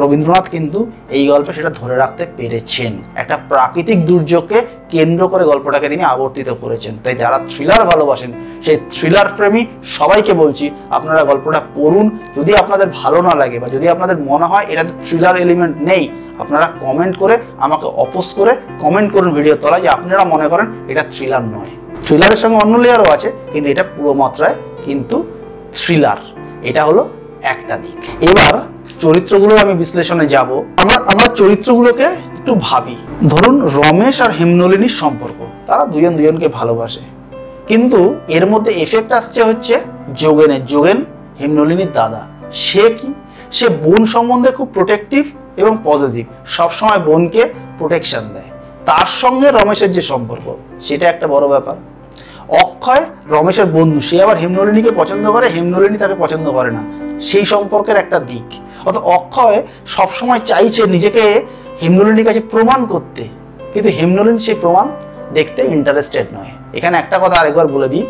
রবীন্দ্রনাথ 0.00 0.46
কিন্তু 0.54 0.78
এই 1.16 1.24
গল্পে 1.32 1.52
সেটা 1.56 1.70
ধরে 1.80 1.94
রাখতে 2.02 2.24
পেরেছেন। 2.38 2.92
একটা 3.22 3.36
প্রাকৃতিক 3.50 3.98
দুর্যোগকে 4.08 4.58
কেন্দ্র 4.94 5.22
করে 5.32 5.44
গল্পটাকে 5.52 5.86
তিনি 5.92 6.04
আবর্তিত 6.14 6.48
করেছেন। 6.62 6.94
তাই 7.02 7.14
যারা 7.22 7.38
থ্রিলার 7.50 7.82
ভালোবাসেন, 7.90 8.30
সেই 8.64 8.78
থ্রিলার 8.94 9.28
প্রেমী 9.36 9.62
সবাইকে 9.96 10.32
বলছি, 10.42 10.64
আপনারা 10.96 11.22
গল্পটা 11.30 11.60
পড়ুন। 11.76 12.06
যদি 12.36 12.52
আপনাদের 12.62 12.88
ভালো 13.00 13.18
না 13.28 13.32
লাগে 13.40 13.58
বা 13.62 13.68
যদি 13.76 13.86
আপনাদের 13.94 14.18
মনে 14.30 14.46
হয় 14.50 14.64
এটাতে 14.72 14.92
থ্রিলার 15.06 15.36
এলিমেন্ট 15.44 15.76
নেই 15.90 16.04
আপনারা 16.40 16.66
কমেন্ট 16.80 17.14
করে 17.18 17.34
আমাকে 17.58 17.86
অপোজ 17.86 18.34
করে 18.34 18.52
কমেন্ট 18.80 19.12
করুন 19.12 19.30
ভিডিও 19.34 19.54
তলায় 19.54 19.82
যে 19.82 19.88
আপনারা 19.88 20.24
মনে 20.24 20.48
করেন 20.48 20.66
এটা 20.88 21.02
থ্রিলার 21.10 21.42
নয়। 21.42 21.72
থ্রিলারের 22.06 22.36
সঙ্গে 22.36 22.56
অন্য 22.56 22.74
লেয়ারও 22.76 23.06
আছে, 23.12 23.32
কিন্তু 23.52 23.70
এটা 23.70 23.84
পুরো 23.96 24.12
মাত্রায় 24.12 24.54
কিন্তু 24.84 25.16
থ্রিলার 25.74 26.16
এটা 26.62 26.84
হলো 26.84 27.08
একটা 27.42 27.74
দিক। 27.78 28.30
এবার 28.30 28.54
চরিত্রগুলো 29.00 29.56
আমি 29.56 29.74
বিশ্লেষণে 29.74 30.26
যাব। 30.26 30.50
আমরা 30.76 30.96
আমরা 31.12 31.26
চরিত্রগুলোকে 31.34 32.02
একটু 32.02 32.52
ভাবি। 32.60 32.96
ধরুন 33.28 33.56
রমেশ 33.76 34.20
আর 34.20 34.30
হেমনলিনীর 34.30 34.94
সম্পর্ক। 35.02 35.38
তারা 35.66 35.84
দুজন 35.84 36.16
দুজনকে 36.16 36.48
ভালোবাসে। 36.48 37.00
কিন্তু 37.66 38.00
এর 38.28 38.46
মধ্যে 38.46 38.72
এফেক্ট 38.72 39.12
আসছে 39.12 39.40
হচ্ছে 39.42 39.74
যোগেনের। 40.14 40.66
যোগেন 40.66 41.04
হেমনলিনীর 41.40 41.92
দাদা। 41.94 42.22
সে 42.52 42.84
কি? 43.00 43.14
সে 43.52 43.68
বোন 43.68 44.04
সম্বন্ধে 44.04 44.50
খুব 44.50 44.68
প্রোটেক্টিভ 44.74 45.22
এবং 45.60 45.78
পজিটিভ 45.84 46.26
সবসময় 46.46 46.98
বোনকে 46.98 47.48
প্রোটেকশন 47.78 48.20
দেয়। 48.32 48.44
তার 48.86 49.06
সঙ্গে 49.06 49.50
রমেশের 49.50 49.92
যে 49.92 50.02
সম্পর্ক, 50.02 50.56
সেটা 50.80 51.08
একটা 51.08 51.28
বড় 51.28 51.48
ব্যাপার। 51.48 51.76
অক্ষয় 52.48 53.04
রমেশের 53.28 53.66
বন্ধু, 53.66 54.00
সে 54.00 54.22
আবার 54.22 54.38
হেমনলিনীকে 54.38 54.90
পছন্দ 54.96 55.32
করে, 55.32 55.48
হেমনলিনী 55.48 55.98
তাকে 55.98 56.14
পছন্দ 56.18 56.50
করে 56.50 56.70
না। 56.70 56.82
সেই 57.20 57.44
সম্পর্কের 57.44 57.96
একটা 57.96 58.18
দিক। 58.18 58.54
অর্থাৎ 58.86 59.02
অক্ষয় 59.02 59.62
সবসময় 59.86 60.40
চাইছে 60.46 60.86
নিজেকে 60.86 61.46
হেমনলিনীর 61.82 62.26
কাছে 62.26 62.40
প্রমাণ 62.40 62.86
করতে। 62.86 63.28
কিন্তু 63.72 63.90
হেমনলিনী 63.90 64.38
সেই 64.38 64.54
প্রমাণ 64.60 64.88
দেখতে 65.34 65.62
ইন্টারেস্টেড 65.62 66.26
নয়। 66.34 66.50
এখানে 66.74 66.98
একটা 66.98 67.18
কথা 67.18 67.40
আরেকবার 67.40 67.66
বলে 67.66 67.88
দিই, 67.88 68.06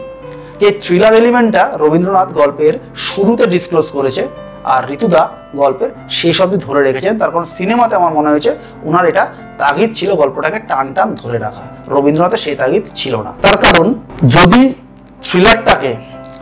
যে 0.60 0.70
থ্রিলার 0.70 1.14
এলিমেন্টটা 1.14 1.70
রবীন্দ্রনাথ 1.80 2.32
গল্পের 2.32 2.74
শুরুতে 2.96 3.46
ডিসক্লোজ 3.46 3.92
করেছে। 3.92 4.28
আর 4.64 4.90
ঋতুদা 4.90 5.28
গল্পের 5.56 5.90
শেষ 6.10 6.40
অবধি 6.40 6.56
ধরে 6.56 6.82
রেখেছেন। 6.82 7.18
তার 7.18 7.30
কারণ 7.30 7.44
সিনেমাতে 7.44 7.94
আমার 7.96 8.12
মনে 8.14 8.28
হয়েছে 8.28 8.56
ওনার 8.82 9.06
এটা 9.06 9.32
তাগিদ 9.58 9.94
ছিল, 9.94 10.14
গল্পটাকে 10.14 10.58
টান 10.58 10.94
টান 10.94 11.14
ধরে 11.14 11.38
রাখা। 11.38 11.62
রবীন্দ্রনাথের 11.88 12.38
সেই 12.38 12.56
তাগিদ 12.56 12.82
ছিল 12.94 13.16
না। 13.16 13.34
তার 13.42 13.56
কারণ 13.56 13.94
যদি 14.28 14.74
থ্রিলারটাকে 15.22 15.96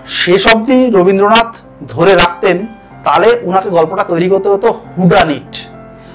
শেষ 0.09 0.47
অবধি 0.47 0.91
রবীন্দ্রনাথ 0.91 1.57
ধরে 1.89 2.15
রাখতেন, 2.15 2.67
তাহলে 3.05 3.41
ওনাকে 3.45 3.71
গল্পটা 3.71 4.05
তৈরি 4.05 4.29
করতে 4.29 4.49
হতো 4.49 4.81
হুডান 4.99 5.31
ইট 5.31 5.57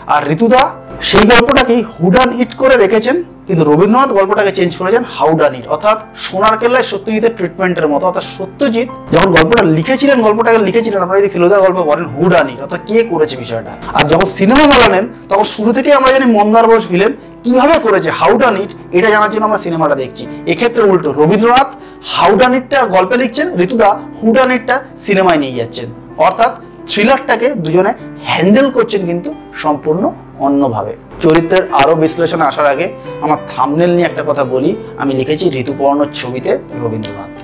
আর 0.08 0.32
ঋতুদা 0.32 0.70
সেই 1.02 1.26
গল্পটাকেই 1.26 1.84
হুডান 1.84 2.42
ইট 2.42 2.56
করে 2.56 2.76
রেখেছেন 2.78 3.24
কিন্তু 3.48 3.64
রবীন্দ্রনাথ 3.64 4.12
গল্পটাকে 4.20 4.52
চেঞ্জ 4.52 4.72
করেছেন 4.80 5.04
হাউডান 5.18 5.54
ইট 5.56 5.66
অর্থাৎ 5.68 5.98
সোনার 6.26 6.56
কেল্লায় 6.62 6.86
সত্যজিতের 6.92 7.34
ট্রিটমেন্টের 7.38 7.88
মতো। 7.88 8.04
অর্থাৎ 8.06 8.26
সত্যজিৎ 8.38 8.88
যখন 9.14 9.30
গল্পটা 9.32 9.64
লিখেছিলেন, 9.78 10.18
গল্পটাকে 10.22 10.58
লিখেছিলেন, 10.58 11.00
আপনারা 11.02 11.20
যদি 11.20 11.30
ফিলোজার 11.30 11.62
গল্প 11.62 11.80
করেন 11.90 12.06
হুডান 12.16 12.50
ইট 12.50 12.60
অর্থাৎ 12.62 12.82
কে 12.88 13.04
করেছে 13.04 13.36
বিষয়টা? 13.38 13.72
আর 13.94 14.04
যখন 14.12 14.26
সিনেমা 14.26 14.66
বানালেন, 14.74 15.04
তখন 15.30 15.44
শুরু 15.44 15.70
থেকেই 15.74 15.94
আমরা 15.94 16.10
জানি 16.12 16.26
মন্দার 16.38 16.66
বোস 16.68 16.86
ভিলেন 16.88 17.12
কীভাবে 17.44 17.76
করেছে 17.80 18.10
হাউডান 18.10 18.56
ইট 18.64 18.72
এটা 18.98 19.10
জানার 19.10 19.32
জন্য 19.32 19.44
আমরা 19.46 19.58
সিনেমাটা 19.58 19.96
দেখছি। 19.96 20.24
এক্ষেত্রে 20.48 20.84
উল্টো, 20.84 21.10
রবীন্দ্রনাথ 21.12 21.70
হাউডান 22.16 22.54
ইটটা 22.56 22.80
গল্পে 22.96 23.16
লিখছেন, 23.18 23.48
ঋতুদা 23.66 23.90
হুডান 24.20 24.52
ইটটা 24.52 24.76
সিনেমায় 24.98 25.38
নিয়ে 25.38 25.56
যাচ্ছেন। 25.56 25.88
অর্থাৎ 26.18 26.52
থ্রিলারটাকে 26.90 27.48
দুজনে 27.64 27.92
হ্যান্ডেল 28.28 28.68
করছেন 28.72 29.02
কিন্তু 29.10 29.30
সম্পূর্ণ 29.64 30.04
অন্যভাবে। 30.40 30.94
চরিত্রের 31.24 31.64
আরও 31.74 31.94
বিশ্লেষণে 31.96 32.46
আসার 32.46 32.66
আগে 32.66 32.94
আমার 33.22 33.38
থামনেল 33.48 33.92
নিয়ে 33.92 34.06
একটা 34.06 34.24
কথা 34.28 34.44
বলি। 34.44 34.72
আমি 34.98 35.14
লিখেছি 35.14 35.46
ঋতুপর্ণ 35.62 36.00
ছবিতে 36.14 36.52
রবীন্দ্রনাথ। 36.84 37.44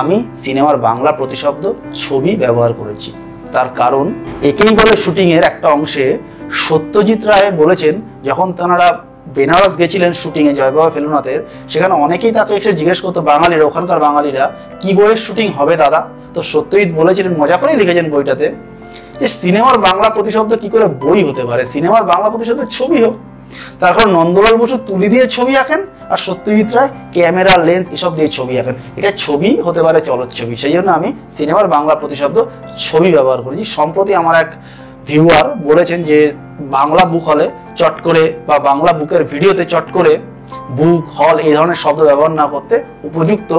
আমি 0.00 0.16
সিনেমার 0.34 0.76
বাংলা 0.76 1.10
প্রতিশব্দ 1.12 1.72
ছবি 1.94 2.36
ব্যবহার 2.36 2.72
করেছি। 2.72 3.12
তার 3.52 3.68
কারণ, 3.76 4.06
একেই 4.42 4.72
বলে 4.76 4.96
শুটিংয়ের 4.96 5.44
একটা 5.44 5.68
অংশে 5.68 6.18
সত্যজিৎ 6.66 7.26
রায় 7.26 7.50
বলেছেন, 7.50 7.94
যখন 8.24 8.52
তাঁরা 8.52 8.88
বেনারস 9.34 9.78
গেছিলেন 9.78 10.12
শুটিংয়ে 10.12 10.54
জয়বাবা 10.54 10.90
ফেলুনাথের, 10.90 11.40
সেখানে 11.68 11.94
অনেকেই 11.94 12.32
তাকে 12.32 12.52
এসে 12.54 12.72
জিজ্ঞেস 12.72 13.00
করতো, 13.00 13.20
বাঙালিরা, 13.22 13.64
ওখানকার 13.64 13.98
বাঙালিরা 14.00 14.44
কি 14.80 14.90
বইয়ের 14.94 15.16
শুটিং 15.16 15.48
হবে 15.58 15.74
দাদা? 15.76 16.00
তো 16.34 16.40
সত্যজিৎ 16.42 16.90
বলেছিলেন, 16.94 17.32
মজা 17.38 17.56
করেই 17.56 17.76
লিখেছেন 17.76 18.10
বইটাতে। 18.10 18.46
যে 19.20 19.26
সিনেমার 19.40 19.76
বাংলা 19.88 20.08
প্রতিশব্দ 20.16 20.52
কি 20.62 20.68
করে 20.74 20.86
বই 21.04 21.20
হতে 21.28 21.42
পারে? 21.48 21.62
সিনেমার 21.74 22.02
বাংলা 22.12 22.28
প্রতিশব্দ 22.32 22.62
ছবি 22.78 22.98
হোক। 23.04 23.16
তারপর 23.82 24.06
নন্দলাল 24.16 24.56
বসু 24.62 24.76
তুলি 24.88 25.08
দিয়ে 25.12 25.24
ছবি 25.36 25.52
আঁকেন 25.62 25.80
আর 26.12 26.18
সত্যজিৎ 26.26 26.70
রায় 26.76 26.90
ক্যামেরা, 27.14 27.52
লেন্স 27.68 27.86
এসব 27.96 28.12
দিয়ে 28.18 28.28
ছবি 28.36 28.54
আঁকেন। 28.60 28.76
এটা 28.98 29.10
ছবি 29.24 29.50
হতে 29.66 29.80
পারে 29.86 29.98
চলচ্ছবি 30.08 30.54
সেই 30.62 30.72
জন্য 30.76 30.88
আমি 30.98 31.08
সিনেমার 31.36 31.66
বাংলা 31.74 31.94
প্রতিশব্দ 32.02 32.36
ছবি 32.86 33.08
ব্যবহার 33.16 33.40
করেছি। 33.44 33.64
সম্প্রতি 33.76 34.12
আমার 34.20 34.34
এক 34.42 34.50
ভিউয়ার 35.08 35.46
বলেছেন 35.68 35.98
যে, 36.10 36.18
বাংলা 36.76 37.02
বুক 37.12 37.24
হলে 37.30 37.46
চট 37.78 37.96
করে 38.06 38.22
বা 38.48 38.56
বাংলা 38.68 38.90
বুকের 38.98 39.22
ভিডিওতে 39.32 39.64
চট 39.72 39.86
করে 39.96 40.12
বুক 40.78 41.04
হল 41.18 41.36
এই 41.46 41.52
ধরনের 41.56 41.78
শব্দ 41.84 42.00
ব্যবহার 42.08 42.32
না 42.40 42.46
করতে 42.54 42.74
উপযুক্ত 43.08 43.52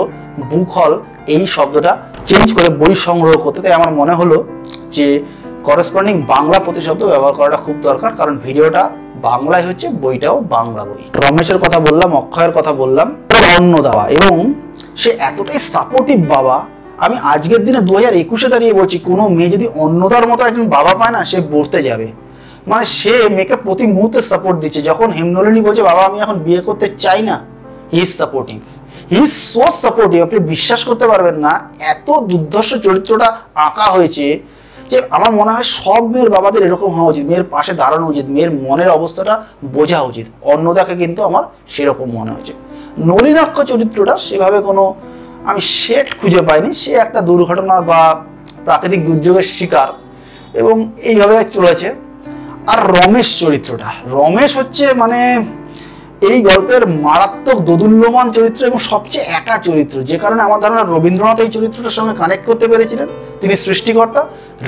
বুক 0.52 0.70
হল 0.78 0.94
এই 1.36 1.44
শব্দটা 1.56 1.92
চেঞ্জ 2.30 2.48
করে 2.58 2.70
বই 2.82 2.94
সংগ্রহ 3.08 3.34
করতে। 3.46 3.60
তাই 3.64 3.74
আমার 3.80 3.92
মনে 4.00 4.14
হলো 4.20 4.38
যে 4.96 5.08
করেসপন্ডিং 5.68 6.16
বাংলা 6.34 6.58
প্রতিশব্দ 6.66 7.02
ব্যবহার 7.12 7.36
করাটা 7.40 7.60
খুব 7.66 7.76
দরকার, 7.88 8.12
কারণ 8.20 8.36
ভিডিওটা 8.46 8.84
বাংলায় 9.28 9.66
হচ্ছে, 9.68 9.88
বইটাও 10.04 10.38
বাংলা 10.56 10.84
বই। 10.90 11.04
রমেশের 11.24 11.60
কথা 11.64 11.80
বললাম, 11.88 12.10
অক্ষয়ের 12.22 12.54
কথা 12.58 12.72
বললাম 12.82 13.08
অন্ন 13.58 13.74
দেওয়া 13.88 14.04
এবং 14.18 14.36
সে 15.02 15.10
এতটাই 15.30 15.60
সাপোর্টিভ 15.74 16.20
বাবা, 16.36 16.56
আমি 17.06 17.16
আজকের 17.34 17.62
দিনে 17.66 17.80
দু 17.88 17.94
হাজার 17.98 18.14
একুশে 18.24 18.48
দাঁড়িয়ে 18.54 18.74
বলছি, 18.80 18.98
কোনো 19.10 19.24
মেয়ে 19.36 19.54
যদি 19.56 19.66
অন্নদার 19.84 20.26
মতো 20.32 20.42
একজন 20.50 20.66
বাবা 20.76 20.94
পায় 21.00 21.14
না, 21.16 21.22
সে 21.32 21.38
বসতে 21.54 21.80
যাবে। 21.88 22.08
মানে 22.70 22.86
সে 23.00 23.14
মেয়েকে 23.36 23.56
প্রতি 23.66 23.86
মুহূর্তে 23.96 24.20
সাপোর্ট 24.32 24.58
দিচ্ছে। 24.64 24.82
যখন 24.90 25.08
হেমনলিনী 25.18 25.62
বলছে, 25.68 25.82
বাবা, 25.90 26.02
আমি 26.10 26.18
এখন 26.26 26.38
বিয়ে 26.46 26.62
করতে 26.68 26.86
চাই 27.04 27.20
না 27.30 27.36
he 27.94 28.00
is 28.06 28.12
supportive 28.22 28.60
he 29.12 29.20
is 29.26 29.34
so 29.52 29.66
supportive 29.84 30.20
আপনি 30.28 30.38
বিশ্বাস 30.54 30.82
করতে 30.90 31.06
পারবেন 31.12 31.36
না, 31.46 31.54
এত 31.94 32.08
দুর্ধর্ষ 32.30 32.72
চরিত্রটা 32.86 33.28
আঁকা 33.68 33.88
হয়েছে 33.96 34.26
যে 34.90 35.02
আমার 35.10 35.32
মনে 35.32 35.52
হয় 35.52 35.64
সব 35.64 36.02
মেয়ের 36.08 36.30
বাবাদের 36.30 36.62
এরকম 36.66 36.92
হওয়া 36.94 37.10
উচিত। 37.10 37.26
মেয়ের 37.26 37.44
পাশে 37.44 37.74
দাঁড়ানো 37.74 38.08
উচিত, 38.08 38.26
মেয়ের 38.30 38.52
মনের 38.52 38.90
অবস্থাটা 38.90 39.44
বোঝা 39.66 40.02
উচিত। 40.02 40.26
অন্নদাকে 40.42 40.96
কিন্তু 40.96 41.24
আমার 41.24 41.44
সেরকম 41.68 42.12
মনে 42.12 42.32
হয়েছে। 42.32 42.54
নলিনাক্ষ 43.06 43.62
চরিত্রটা 43.62 44.18
সেভাবে 44.18 44.60
কোনো 44.60 44.96
আমি 45.46 45.62
সেট 45.62 46.08
খুঁজে 46.20 46.42
পাইনি। 46.42 46.74
সে 46.74 46.92
একটা 46.94 47.22
দুর্ঘটনা 47.22 47.82
বা 47.82 48.26
প্রাকৃতিক 48.66 49.06
দুর্যোগের 49.06 49.44
শিকার 49.44 49.90
এবং 50.54 50.92
এইভাবে 51.04 51.44
চলেছে। 51.54 51.96
আর 52.68 52.80
রমেশ 52.96 53.40
চরিত্রটা। 53.40 53.90
রমেশ 54.12 54.58
হচ্ছে 54.58 54.94
মানে 54.94 55.20
এই 56.28 56.38
গল্পের 56.50 56.84
মারাত্মক 57.06 57.58
দোদুল্যমান 57.68 58.28
চরিত্র 58.38 58.62
এবং 58.70 58.80
সবচেয়ে 58.92 59.26
একা 59.40 59.56
চরিত্র, 59.68 59.96
যে 60.10 60.18
কারণে 60.24 60.42
আমার 60.48 60.60
ধারণা 60.64 60.84
রবীন্দ্রনাথ 60.84 61.40
এই 61.46 61.50
চরিত্রটার 61.56 61.96
সঙ্গে 61.98 62.14
কানেক্ট 62.22 62.44
করতে 62.50 62.66
পেরেছিলেন। 62.72 63.08
তিনি 63.42 63.54
সৃষ্টিকর্তা 63.66 64.22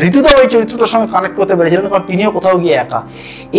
ঋতুদাও 0.08 0.38
এই 0.44 0.50
চরিত্রটার 0.56 0.92
সঙ্গে 0.94 1.08
কানেক্ট 1.16 1.36
করতে 1.40 1.54
পেরেছিলেন, 1.58 1.86
কারণ 1.92 2.06
তিনিও 2.12 2.30
কোথাও 2.38 2.56
গিয়ে 2.64 2.76
একা। 2.84 3.00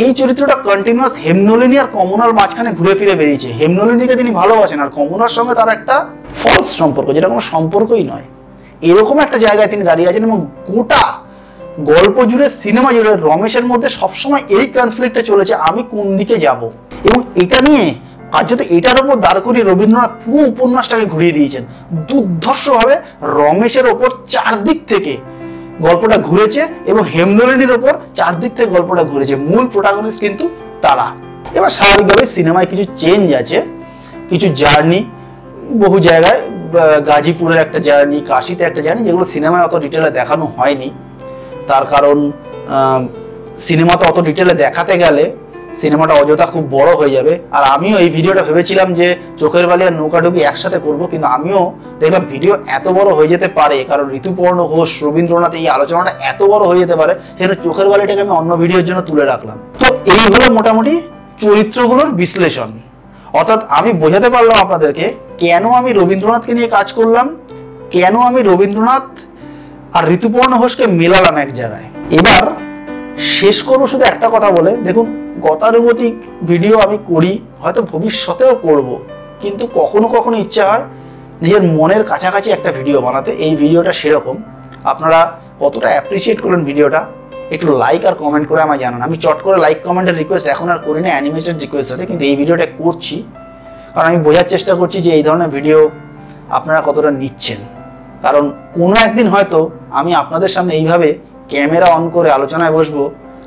এই 0.03 0.11
চরিত্রটা 0.21 0.57
কন্টিনিউয়াস 0.69 1.15
হেমনলিনী 1.25 1.77
আর 1.83 1.89
কমনার 1.97 2.33
মাঝখানে 2.39 2.71
ঘুরে 2.79 2.95
ফিরে 2.99 3.15
বেরিয়েছে। 3.21 3.49
হেমনলিনীকে 3.59 4.15
তিনি 4.21 4.31
ভালোবাসেন, 4.41 4.79
আর 4.85 4.91
কমনার 4.99 5.33
সঙ্গে 5.37 5.55
তার 5.59 5.71
একটা 5.77 5.97
ফলস 6.41 6.69
সম্পর্ক, 6.81 7.09
যেটা 7.17 7.29
কোনো 7.33 7.43
সম্পর্কই 7.53 8.05
নয়। 8.13 8.27
এরকম 8.91 9.17
একটা 9.25 9.39
জায়গায় 9.47 9.71
তিনি 9.73 9.83
দাঁড়িয়ে 9.91 10.09
আছেন 10.11 10.25
এবং 10.29 10.39
গোটা 10.71 11.05
গল্প 11.93 12.17
জুড়ে, 12.31 12.47
সিনেমা 12.63 12.91
জুড়ে 12.97 13.13
রমেশের 13.29 13.65
মধ্যে 13.71 13.89
সবসময় 14.01 14.43
এই 14.57 14.67
কনফ্লিক্টটা 14.77 15.23
চলেছে, 15.31 15.53
আমি 15.69 15.81
কোন 15.93 16.07
দিকে 16.21 16.37
যাব? 16.47 16.63
এবং 17.09 17.21
এটা 17.43 17.59
নিয়ে 17.69 17.85
আর 18.37 18.45
যদি 18.51 18.65
এটার 18.77 18.99
উপর 19.03 19.17
দাঁড় 19.27 19.41
করিয়ে 19.47 19.65
রবীন্দ্রনাথ 19.65 20.13
পুরো 20.25 20.43
উপন্যাসটাকে 20.53 21.07
ঘুরিয়ে 21.15 21.35
দিয়েছেন। 21.39 21.65
দুর্ধর্ষভাবে 22.09 22.95
রমেশের 23.39 23.87
ওপর 23.93 24.09
চারদিক 24.35 24.79
থেকে 24.93 25.13
গল্পটা 25.87 26.17
ঘুরেছে 26.29 26.63
এবং 26.91 27.03
হেমনলিনীর 27.15 27.73
ওপর 27.79 27.93
চারদিক 28.19 28.53
থেকে 28.57 28.71
গল্পটা 28.77 29.05
ঘুরেছে। 29.11 29.35
মূল 29.49 29.65
প্রোটাগনিস্ট 29.73 30.21
কিন্তু 30.25 30.45
তারা। 30.85 31.07
এবার 31.59 31.73
স্বাভাবিকভাবে 31.77 32.25
সিনেমায় 32.37 32.69
কিছু 32.73 32.85
চেঞ্জ 33.03 33.27
আছে, 33.41 33.59
কিছু 34.31 34.47
জার্নি 34.61 35.01
বহু 35.83 35.97
জায়গায় 36.09 36.41
গাজীপুরের 37.11 37.59
একটা 37.65 37.79
জার্নি 37.89 38.19
কাশিতে 38.31 38.63
একটা 38.65 38.81
জার্নি 38.87 39.03
যেগুলো 39.09 39.27
সিনেমায় 39.35 39.65
অত 39.69 39.75
ডিটেলে 39.85 40.11
দেখানো 40.19 40.45
হয়নি। 40.57 40.89
তার 41.69 41.85
কারণ 41.93 42.17
সিনেমাতে 43.67 44.05
অত 44.11 44.19
ডিটেলে 44.29 44.55
দেখাতে 44.65 44.95
গেলে 45.05 45.25
সিনেমাটা 45.81 46.15
অযথা 46.21 46.47
খুব 46.55 46.65
বড় 46.77 46.91
হয়ে 47.01 47.13
যাবে। 47.17 47.33
আর 47.57 47.63
আমিও 47.75 47.97
এই 48.05 48.11
ভিডিওটা 48.17 48.43
ভেবেছিলাম 48.49 48.89
যে 48.99 49.07
চোখের 49.41 49.65
বালি 49.71 49.83
আর 49.89 49.95
নৌকাডুবি 50.01 50.41
একসাথে 50.51 50.79
করব, 50.87 51.01
কিন্তু 51.13 51.27
আমিও 51.37 51.61
দেখলাম 52.01 52.23
ভিডিও 52.33 52.53
এত 52.77 52.87
বড় 52.99 53.09
হয়ে 53.19 53.31
যেতে 53.33 53.49
পারে, 53.59 53.79
কারণ 53.91 54.07
ঋতুপর্ণ 54.19 54.59
ঘোষ, 54.73 54.91
রবীন্দ্রনাথ 55.07 55.53
এই 55.61 55.67
আলোচনাটা 55.77 56.13
এত 56.31 56.41
বড় 56.53 56.63
হয়ে 56.71 56.81
যেতে 56.83 56.97
পারে 57.01 57.13
সেজন্য 57.37 57.55
চোখের 57.65 57.87
বালিটাকে 57.93 58.23
আমি 58.27 58.33
অন্য 58.41 58.51
ভিডিওর 58.63 58.85
জন্য 58.89 59.01
তুলে 59.09 59.25
রাখলাম। 59.33 59.57
তো 59.81 59.87
এই 60.13 60.27
হলো 60.35 60.47
মোটামুটি 60.59 60.95
চরিত্রগুলোর 61.43 62.11
বিশ্লেষণ। 62.21 62.71
অর্থাৎ 63.39 63.61
আমি 63.79 63.91
বোঝাতে 64.03 64.29
পারলাম 64.35 64.57
আপনাদেরকে 64.65 65.05
কেন 65.43 65.65
আমি 65.81 65.91
রবীন্দ্রনাথকে 66.01 66.53
নিয়ে 66.59 66.69
কাজ 66.77 66.89
করলাম, 66.99 67.27
কেন 67.95 68.15
আমি 68.29 68.41
রবীন্দ্রনাথ 68.51 69.07
আর 69.97 70.05
ঋতুপর্ণ 70.17 70.53
ঘোষকে 70.63 70.85
মেলালাম 71.01 71.37
এক 71.45 71.51
জায়গায়। 71.59 71.87
এবার 72.19 72.45
শেষ 73.39 73.57
করব 73.69 73.83
শুধু 73.93 74.05
একটা 74.13 74.27
কথা 74.35 74.49
বলে। 74.57 74.73
দেখুন 74.89 75.07
গতানুগতিক 75.47 76.15
ভিডিও 76.51 76.75
আমি 76.87 76.97
করি, 77.11 77.33
হয়তো 77.63 77.81
ভবিষ্যতেও 77.93 78.53
করব। 78.67 78.89
কিন্তু 79.43 79.65
কখনো 79.79 80.07
কখনো 80.17 80.37
ইচ্ছা 80.45 80.65
হয় 80.71 80.85
নিজের 81.43 81.63
মনের 81.77 82.03
কাছাকাছি 82.11 82.49
একটা 82.57 82.71
ভিডিও 82.79 82.99
বানাতে। 83.07 83.31
এই 83.47 83.53
ভিডিওটা 83.63 83.93
সেরকম। 84.01 84.37
আপনারা 84.93 85.21
কতটা 85.63 85.89
অ্যাপ্রিসিয়েট 85.95 86.39
করলেন 86.45 86.63
ভিডিওটা, 86.71 87.01
একটু 87.55 87.67
লাইক 87.83 88.03
আর 88.09 88.15
কমেন্ট 88.23 88.47
করে 88.51 88.61
আমায় 88.67 88.81
জানান। 88.85 89.01
আমি 89.07 89.17
চট 89.25 89.39
করে 89.47 89.57
লাইক 89.65 89.79
কমেন্টের 89.87 90.17
রিকোয়েস্ট 90.23 90.47
এখন 90.55 90.67
আর 90.75 90.81
করি 90.87 91.01
না 91.05 91.11
অ্যানিমেটেড 91.15 91.57
রিকোয়েস্ট 91.65 91.91
আছে, 91.95 92.05
কিন্তু 92.11 92.23
এই 92.31 92.35
ভিডিওটা 92.41 92.67
করছি। 92.81 93.17
কারণ 93.95 94.07
আমি 94.11 94.21
বোঝার 94.27 94.47
চেষ্টা 94.53 94.73
করছি 94.81 94.99
যে 95.07 95.11
এই 95.19 95.23
ধরনের 95.29 95.51
ভিডিও 95.57 95.79
আপনারা 96.59 96.81
কতটা 96.89 97.11
নিচ্ছেন। 97.23 97.61
কারণ 98.25 98.45
কোনো 98.79 98.95
একদিন 99.07 99.27
হয়তো 99.35 99.59
আমি 99.99 100.11
আপনাদের 100.23 100.51
সামনে 100.55 100.73
এইভাবে 100.81 101.09
ক্যামেরা 101.51 101.87
অন 101.97 102.05
করে 102.17 102.29
আলোচনায় 102.37 102.75
বসবো 102.79 103.03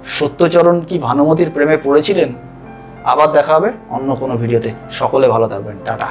সত্যচরণ 0.07 0.81
কি 0.81 0.99
ভানুমতির 0.99 1.49
প্রেমে 1.53 1.77
পড়েছিলেন? 1.83 2.33
আবার 3.05 3.31
দেখা 3.31 3.55
হবে 3.55 3.71
অন্য 3.89 4.15
কোনো 4.15 4.37
ভিডিওতে। 4.37 4.71
সকলে 4.91 5.27
ভালো 5.27 5.47
থাকবেন। 5.47 5.77
টাটা। 5.85 6.07